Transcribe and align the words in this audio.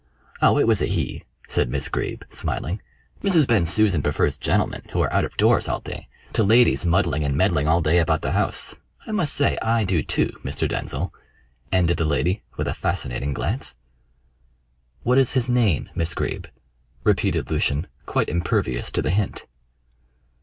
"Oh, 0.41 0.57
it 0.57 0.65
was 0.65 0.81
a 0.81 0.87
'he,'" 0.87 1.25
said 1.47 1.69
Miss 1.69 1.87
Greeb, 1.87 2.23
smiling. 2.31 2.81
"Mrs. 3.21 3.45
Bensusan 3.47 4.01
prefers 4.01 4.39
gentlemen, 4.39 4.81
who 4.91 5.01
are 5.01 5.13
out 5.13 5.25
of 5.25 5.37
doors 5.37 5.69
all 5.69 5.79
day, 5.79 6.07
to 6.33 6.43
ladies 6.43 6.87
muddling 6.87 7.23
and 7.23 7.35
meddling 7.35 7.67
all 7.67 7.83
day 7.83 7.99
about 7.99 8.23
the 8.23 8.31
house. 8.31 8.75
I 9.05 9.11
must 9.11 9.31
say 9.35 9.59
I 9.61 9.83
do, 9.83 10.01
too, 10.01 10.29
Mr. 10.43 10.67
Denzil," 10.67 11.13
ended 11.71 11.97
the 11.97 12.05
lady, 12.05 12.41
with 12.57 12.67
a 12.67 12.73
fascinating 12.73 13.31
glance. 13.35 13.75
"What 15.03 15.19
is 15.19 15.33
his 15.33 15.47
name, 15.49 15.91
Miss 15.93 16.15
Greeb?" 16.15 16.47
repeated 17.03 17.51
Lucian, 17.51 17.85
quite 18.07 18.27
impervious 18.27 18.89
to 18.93 19.03
the 19.03 19.11
hint. 19.11 19.45